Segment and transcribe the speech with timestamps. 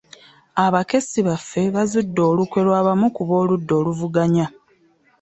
[0.65, 4.45] “Abakessi baffe bazudde olukwe lw'abamu ku b'oludda oluvuganya"